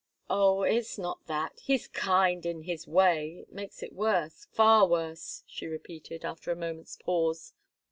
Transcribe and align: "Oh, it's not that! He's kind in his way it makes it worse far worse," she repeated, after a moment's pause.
"Oh, 0.31 0.63
it's 0.63 0.97
not 0.97 1.27
that! 1.27 1.59
He's 1.59 1.87
kind 1.87 2.43
in 2.43 2.63
his 2.63 2.87
way 2.87 3.37
it 3.43 3.53
makes 3.53 3.83
it 3.83 3.93
worse 3.93 4.47
far 4.51 4.87
worse," 4.87 5.43
she 5.45 5.67
repeated, 5.67 6.25
after 6.25 6.51
a 6.51 6.55
moment's 6.55 6.97
pause. 6.97 7.53